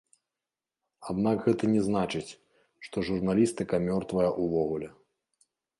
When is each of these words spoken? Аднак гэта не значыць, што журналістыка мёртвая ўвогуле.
Аднак 1.13 1.37
гэта 1.47 1.63
не 1.75 1.81
значыць, 1.89 2.31
што 2.87 2.97
журналістыка 3.11 3.75
мёртвая 3.89 4.29
ўвогуле. 4.45 4.87